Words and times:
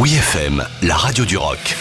Oui 0.00 0.14
FM, 0.14 0.64
la 0.80 0.96
radio 0.96 1.26
du 1.26 1.36
rock. 1.36 1.76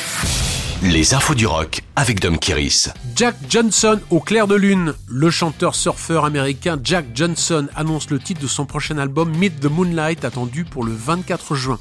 Les 0.83 1.13
infos 1.13 1.35
du 1.35 1.47
rock 1.47 1.79
avec 1.95 2.19
Dom 2.19 2.37
Kiris. 2.37 2.89
Jack 3.15 3.37
Johnson 3.49 3.97
au 4.09 4.19
clair 4.19 4.45
de 4.45 4.55
lune. 4.55 4.93
Le 5.07 5.29
chanteur 5.29 5.73
surfeur 5.73 6.25
américain 6.25 6.77
Jack 6.83 7.05
Johnson 7.15 7.69
annonce 7.77 8.09
le 8.09 8.19
titre 8.19 8.41
de 8.41 8.47
son 8.47 8.65
prochain 8.65 8.97
album 8.97 9.33
Meet 9.37 9.61
the 9.61 9.71
Moonlight 9.71 10.25
attendu 10.25 10.65
pour 10.65 10.83
le 10.83 10.91
24 10.91 11.55
juin. 11.55 11.79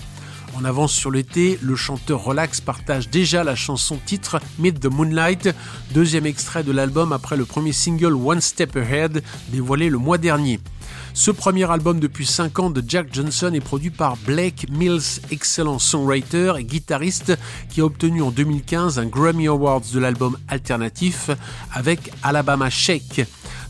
En 0.55 0.65
avance 0.65 0.93
sur 0.93 1.11
l'été, 1.11 1.59
le 1.61 1.75
chanteur 1.75 2.23
relax 2.23 2.61
partage 2.61 3.09
déjà 3.09 3.43
la 3.43 3.57
chanson 3.57 3.99
titre 4.07 4.39
Meet 4.61 4.79
the 4.79 4.87
Moonlight, 4.87 5.49
deuxième 5.91 6.27
extrait 6.27 6.63
de 6.63 6.71
l'album 6.71 7.13
après 7.13 7.37
le 7.37 7.47
premier 7.47 7.73
single 7.73 8.15
One 8.15 8.41
Step 8.41 8.77
Ahead 8.77 9.25
dévoilé 9.49 9.89
le 9.89 9.99
mois 9.99 10.19
dernier. 10.19 10.61
Ce 11.19 11.33
premier 11.33 11.69
album 11.69 11.99
depuis 11.99 12.25
5 12.25 12.61
ans 12.61 12.71
de 12.71 12.81
Jack 12.87 13.09
Johnson 13.13 13.51
est 13.53 13.61
produit 13.61 13.91
par 13.91 14.17
Blake 14.19 14.67
Mills, 14.71 15.21
excellent 15.33 15.81
songwriter 15.81 16.53
et 16.61 16.63
guitariste 16.63 17.37
qui 17.69 17.81
a 17.81 17.87
obtenu 17.87 18.23
en 18.23 18.31
2015 18.31 19.01
un 19.01 19.07
Grammy 19.07 19.49
Awards 19.49 19.83
de 19.93 19.99
l'album 19.99 20.39
alternatif 20.47 21.31
avec 21.75 22.13
Alabama 22.23 22.71
Shake. 22.71 23.27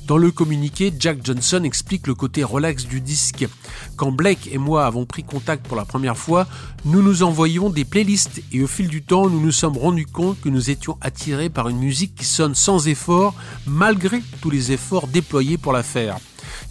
Dans 0.06 0.18
le 0.18 0.30
communiqué, 0.30 0.92
Jack 0.98 1.24
Johnson 1.24 1.62
explique 1.64 2.06
le 2.06 2.14
côté 2.14 2.44
relax 2.44 2.84
du 2.84 3.00
disque. 3.00 3.48
Quand 3.96 4.12
Blake 4.12 4.50
et 4.52 4.58
moi 4.58 4.84
avons 4.84 5.06
pris 5.06 5.24
contact 5.24 5.66
pour 5.66 5.76
la 5.78 5.86
première 5.86 6.18
fois, 6.18 6.46
nous 6.84 7.02
nous 7.02 7.22
envoyions 7.22 7.70
des 7.70 7.86
playlists 7.86 8.42
et 8.52 8.62
au 8.62 8.66
fil 8.66 8.88
du 8.88 9.00
temps, 9.00 9.30
nous 9.30 9.40
nous 9.40 9.52
sommes 9.52 9.78
rendus 9.78 10.04
compte 10.04 10.38
que 10.42 10.50
nous 10.50 10.68
étions 10.68 10.98
attirés 11.00 11.48
par 11.48 11.70
une 11.70 11.78
musique 11.78 12.14
qui 12.14 12.26
sonne 12.26 12.54
sans 12.54 12.88
effort, 12.88 13.34
malgré 13.66 14.20
tous 14.42 14.50
les 14.50 14.70
efforts 14.70 15.06
déployés 15.08 15.56
pour 15.56 15.72
la 15.72 15.82
faire. 15.82 16.18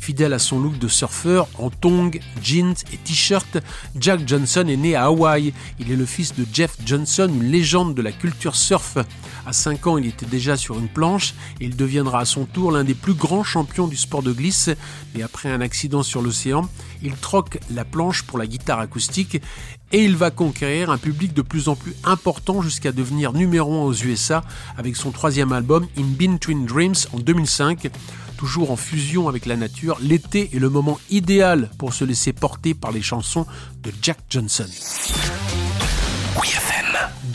Fidèle 0.08 0.32
à 0.32 0.40
son 0.40 0.62
look 0.62 0.80
de 0.80 0.88
surfeur 0.88 1.50
en 1.58 1.70
tongs, 1.70 2.18
jeans 2.42 2.76
et 2.94 2.98
t-shirt, 2.98 3.58
Jack 4.00 4.26
Johnson 4.26 4.66
est 4.70 4.78
né 4.78 4.96
à 4.96 5.08
Hawaï. 5.08 5.52
Il 5.82 5.92
est 5.92 5.98
le 5.98 6.06
fils 6.06 6.34
de 6.34 6.46
Jeff 6.54 6.78
Johnson, 6.86 7.28
une 7.28 7.52
légende 7.52 7.94
de 7.94 8.02
la 8.02 8.14
culture 8.14 8.56
surf. 8.56 8.98
À 9.46 9.52
5 9.52 9.86
ans, 9.86 9.98
il 9.98 10.06
était 10.06 10.26
déjà 10.26 10.56
sur 10.56 10.80
une 10.80 10.88
planche 10.88 11.34
et 11.60 11.66
il 11.66 11.76
deviendra 11.76 12.22
à 12.22 12.26
son 12.26 12.46
tour 12.46 12.72
l'un 12.72 12.86
des 12.86 12.94
plus 12.94 13.16
grands 13.16 13.44
champions 13.44 13.86
du 13.86 13.98
sport 13.98 14.24
de 14.24 14.32
glisse. 14.32 14.70
Mais 15.14 15.24
après 15.24 15.52
un 15.52 15.60
accident 15.60 16.04
sur 16.04 16.22
l'océan, 16.22 16.70
il 17.04 17.12
troque 17.12 17.60
la 17.70 17.84
planche 17.84 18.24
pour 18.24 18.38
la 18.38 18.48
guitare 18.48 18.80
acoustique 18.80 19.42
et 19.92 20.06
il 20.06 20.16
va 20.16 20.32
conquérir 20.32 20.90
un 20.90 20.98
public 20.98 21.34
de 21.34 21.42
plus 21.42 21.68
en 21.68 21.76
plus 21.76 21.96
important 22.06 22.62
jusqu'à 22.62 22.94
devenir 22.94 23.34
numéro 23.34 23.74
1 23.74 23.84
aux 23.84 23.94
USA 23.94 24.42
avec 24.78 24.96
son 24.96 25.12
troisième 25.12 25.52
album 25.52 25.86
In 25.98 26.04
Between 26.18 26.66
Dreams 26.66 26.96
en 27.12 27.20
2005 27.20 27.90
toujours 28.38 28.72
en 28.72 28.78
fusion 28.78 29.28
avec 29.28 29.46
la 29.46 29.58
nature, 29.58 29.98
l'été 30.00 30.50
est 30.54 30.60
le 30.60 30.70
moment 30.70 31.00
idéal 31.10 31.70
pour 31.78 31.94
se 31.94 32.06
laisser 32.06 32.32
porter 32.32 32.74
par 32.74 32.92
les 32.92 33.02
chansons 33.02 33.46
de 33.82 33.92
Jack 34.02 34.20
Johnson. 34.30 34.68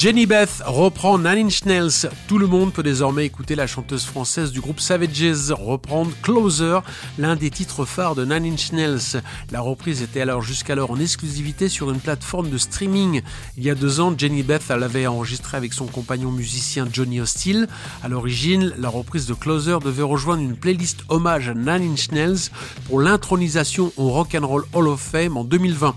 Jenny 0.03 0.27
Beth 0.27 0.63
reprend 0.67 1.17
Nine 1.19 1.49
Inch. 1.69 2.07
Tout 2.27 2.39
le 2.39 2.49
monde 2.49 2.73
peut 2.73 2.83
désormais 2.83 3.25
écouter 3.25 3.55
la 3.55 3.69
chanteuse 3.69 4.05
française 4.05 4.51
du 4.51 4.61
groupe 4.61 4.81
Savages 4.81 5.53
reprendre 5.53 6.11
Closer, 6.23 6.81
l'un 7.19 7.37
des 7.37 7.51
titres 7.51 7.85
phares 7.85 8.17
de 8.17 8.25
Nine 8.25 8.53
Inch. 8.53 9.23
La 9.53 9.61
reprise 9.61 10.03
était 10.03 10.21
alors 10.21 10.43
jusqu'alors 10.43 10.91
en 10.91 10.99
exclusivité 10.99 11.69
sur 11.69 11.91
une 11.91 12.01
plateforme 12.01 12.51
de 12.51 12.59
streaming. 12.59 13.23
Il 13.57 13.63
y 13.63 13.71
a 13.71 13.77
deux 13.77 14.01
ans, 14.01 14.13
Jenny 14.17 14.43
Beth 14.43 14.69
l'avait 14.71 15.07
enregistrée 15.07 15.57
avec 15.57 15.73
son 15.73 15.87
compagnon 15.87 16.33
musicien 16.33 16.89
Johnny 16.93 17.21
Hostile. 17.21 17.69
À 18.03 18.09
l'origine, 18.09 18.73
la 18.79 18.89
reprise 18.89 19.27
de 19.27 19.35
Closer 19.35 19.79
devait 19.85 20.03
rejoindre 20.03 20.43
une 20.43 20.57
playlist 20.57 21.05
hommage 21.11 21.49
à 21.49 21.55
Nine 21.55 21.95
Inch 22.17 22.51
pour 22.89 23.01
l'intronisation 23.01 23.93
au 23.97 24.11
Rock 24.11 24.35
and 24.35 24.47
Roll 24.47 24.65
Hall 24.73 24.89
of 24.89 25.01
Fame 25.01 25.37
en 25.37 25.45
2020. 25.45 25.95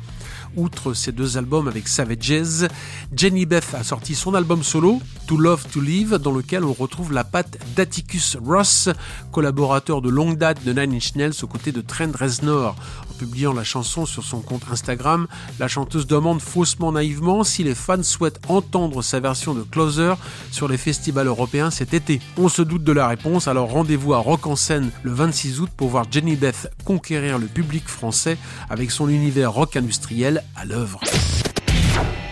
Outre 0.57 0.93
ces 0.93 1.11
deux 1.11 1.37
albums 1.37 1.67
avec 1.67 1.87
Savages, 1.87 2.67
Jenny 3.13 3.45
Beth 3.45 3.73
a 3.73 3.83
sorti 3.83 4.15
son 4.15 4.33
album 4.35 4.63
solo, 4.63 5.01
To 5.27 5.37
Love 5.37 5.65
to 5.71 5.81
Live, 5.81 6.15
dans 6.15 6.31
lequel 6.31 6.63
on 6.63 6.71
retrouve 6.71 7.11
la 7.11 7.25
patte 7.25 7.57
d'Atticus 7.75 8.37
Ross, 8.41 8.89
collaborateur 9.33 10.01
de 10.01 10.09
longue 10.09 10.37
date 10.37 10.63
de 10.63 10.71
Nine 10.71 10.95
Inch 10.95 11.15
Nails 11.15 11.43
aux 11.43 11.47
côtés 11.47 11.73
de 11.73 11.81
Trent 11.81 12.11
Reznor. 12.17 12.75
En 13.09 13.13
publiant 13.17 13.51
la 13.51 13.63
chanson 13.65 14.05
sur 14.05 14.23
son 14.23 14.39
compte 14.39 14.63
Instagram, 14.71 15.27
la 15.59 15.67
chanteuse 15.67 16.07
demande 16.07 16.41
faussement 16.41 16.93
naïvement 16.93 17.43
si 17.43 17.63
les 17.63 17.75
fans 17.75 18.03
souhaitent 18.03 18.39
entendre 18.47 19.01
sa 19.01 19.19
version 19.19 19.53
de 19.53 19.63
Closer 19.63 20.13
sur 20.51 20.69
les 20.69 20.77
festivals 20.77 21.27
européens 21.27 21.69
cet 21.69 21.93
été. 21.93 22.21
On 22.37 22.47
se 22.47 22.61
doute 22.61 22.83
de 22.83 22.91
la 22.93 23.07
réponse, 23.07 23.49
alors 23.49 23.71
rendez-vous 23.71 24.13
à 24.13 24.19
Rock 24.19 24.47
en 24.47 24.55
scène 24.55 24.89
le 25.03 25.11
26 25.11 25.59
août 25.59 25.69
pour 25.75 25.89
voir 25.89 26.05
Jenny 26.09 26.35
Beth 26.35 26.71
conquérir 26.85 27.39
le 27.39 27.47
public 27.47 27.87
français 27.87 28.37
avec 28.69 28.91
son 28.91 29.09
univers 29.09 29.51
rock 29.51 29.75
industriel 29.75 30.43
à 30.55 30.65
l'œuvre. 30.65 30.99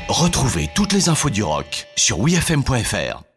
Retrouvez 0.09 0.69
toutes 0.75 0.93
les 0.93 1.09
infos 1.09 1.29
du 1.29 1.43
rock 1.43 1.87
sur 1.95 2.19
wfm.fr. 2.19 3.32